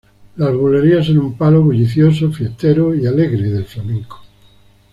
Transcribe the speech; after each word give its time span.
Las 0.37 0.51
bulerías 0.55 1.05
son 1.05 1.19
un 1.19 1.37
palo 1.37 1.61
bullicioso, 1.61 2.31
fiestero 2.31 2.95
y 2.95 3.05
alegre 3.05 3.51
del 3.51 3.65
flamenco. 3.65 4.19